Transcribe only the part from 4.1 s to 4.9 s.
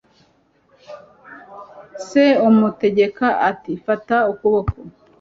ukuboko."